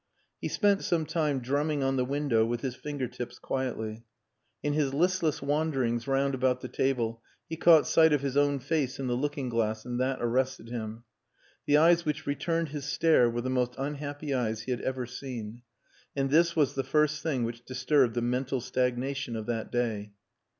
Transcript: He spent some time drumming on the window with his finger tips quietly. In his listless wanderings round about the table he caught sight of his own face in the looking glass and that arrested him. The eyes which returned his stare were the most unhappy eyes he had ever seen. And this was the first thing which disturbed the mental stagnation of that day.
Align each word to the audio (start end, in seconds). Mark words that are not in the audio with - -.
He 0.41 0.47
spent 0.47 0.83
some 0.83 1.05
time 1.05 1.41
drumming 1.41 1.83
on 1.83 1.95
the 1.95 2.03
window 2.03 2.43
with 2.43 2.61
his 2.61 2.73
finger 2.73 3.07
tips 3.07 3.37
quietly. 3.37 4.03
In 4.63 4.73
his 4.73 4.95
listless 4.95 5.43
wanderings 5.43 6.07
round 6.07 6.33
about 6.33 6.61
the 6.61 6.67
table 6.67 7.21
he 7.47 7.55
caught 7.55 7.85
sight 7.85 8.11
of 8.11 8.21
his 8.21 8.35
own 8.35 8.57
face 8.61 8.97
in 8.99 9.05
the 9.05 9.13
looking 9.13 9.47
glass 9.47 9.85
and 9.85 9.99
that 9.99 10.17
arrested 10.19 10.69
him. 10.69 11.03
The 11.67 11.77
eyes 11.77 12.03
which 12.03 12.25
returned 12.25 12.69
his 12.69 12.85
stare 12.85 13.29
were 13.29 13.41
the 13.41 13.51
most 13.51 13.75
unhappy 13.77 14.33
eyes 14.33 14.61
he 14.63 14.71
had 14.71 14.81
ever 14.81 15.05
seen. 15.05 15.61
And 16.15 16.31
this 16.31 16.55
was 16.55 16.73
the 16.73 16.83
first 16.83 17.21
thing 17.21 17.43
which 17.43 17.63
disturbed 17.63 18.15
the 18.15 18.23
mental 18.23 18.59
stagnation 18.59 19.35
of 19.35 19.45
that 19.45 19.71
day. 19.71 20.13